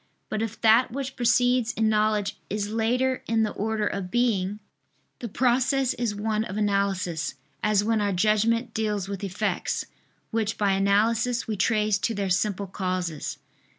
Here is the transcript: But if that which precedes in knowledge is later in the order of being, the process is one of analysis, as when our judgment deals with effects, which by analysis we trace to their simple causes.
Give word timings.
But 0.29 0.41
if 0.41 0.59
that 0.61 0.89
which 0.91 1.15
precedes 1.15 1.73
in 1.73 1.87
knowledge 1.87 2.35
is 2.49 2.69
later 2.71 3.21
in 3.27 3.43
the 3.43 3.51
order 3.51 3.85
of 3.85 4.09
being, 4.09 4.59
the 5.19 5.29
process 5.29 5.93
is 5.93 6.15
one 6.15 6.43
of 6.43 6.57
analysis, 6.57 7.35
as 7.61 7.83
when 7.83 8.01
our 8.01 8.11
judgment 8.11 8.73
deals 8.73 9.07
with 9.07 9.23
effects, 9.23 9.85
which 10.31 10.57
by 10.57 10.71
analysis 10.71 11.47
we 11.47 11.55
trace 11.55 11.99
to 11.99 12.15
their 12.15 12.31
simple 12.31 12.65
causes. 12.65 13.37